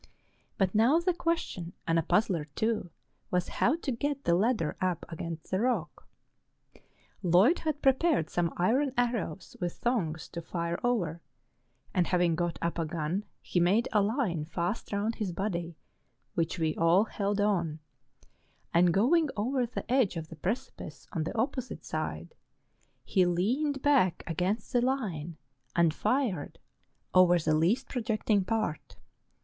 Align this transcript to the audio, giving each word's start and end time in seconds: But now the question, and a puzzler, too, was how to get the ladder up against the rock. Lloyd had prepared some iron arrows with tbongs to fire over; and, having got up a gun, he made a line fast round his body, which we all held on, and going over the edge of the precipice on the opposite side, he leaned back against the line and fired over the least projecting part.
But 0.57 0.73
now 0.73 0.97
the 0.97 1.13
question, 1.13 1.73
and 1.87 1.99
a 1.99 2.01
puzzler, 2.01 2.45
too, 2.45 2.89
was 3.29 3.49
how 3.59 3.75
to 3.81 3.91
get 3.91 4.23
the 4.23 4.33
ladder 4.33 4.75
up 4.81 5.05
against 5.09 5.51
the 5.51 5.59
rock. 5.59 6.09
Lloyd 7.21 7.59
had 7.59 7.83
prepared 7.83 8.27
some 8.31 8.51
iron 8.57 8.93
arrows 8.97 9.55
with 9.61 9.79
tbongs 9.79 10.27
to 10.31 10.41
fire 10.41 10.79
over; 10.83 11.21
and, 11.93 12.07
having 12.07 12.33
got 12.33 12.57
up 12.63 12.79
a 12.79 12.85
gun, 12.87 13.25
he 13.43 13.59
made 13.59 13.87
a 13.93 14.01
line 14.01 14.43
fast 14.43 14.91
round 14.91 15.17
his 15.17 15.31
body, 15.31 15.75
which 16.33 16.57
we 16.57 16.73
all 16.77 17.03
held 17.03 17.39
on, 17.39 17.77
and 18.73 18.95
going 18.95 19.29
over 19.37 19.67
the 19.67 19.85
edge 19.87 20.17
of 20.17 20.29
the 20.29 20.35
precipice 20.35 21.07
on 21.13 21.25
the 21.25 21.37
opposite 21.37 21.85
side, 21.85 22.33
he 23.05 23.23
leaned 23.27 23.83
back 23.83 24.23
against 24.25 24.73
the 24.73 24.81
line 24.81 25.37
and 25.75 25.93
fired 25.93 26.57
over 27.13 27.37
the 27.37 27.53
least 27.53 27.87
projecting 27.87 28.43
part. 28.43 28.95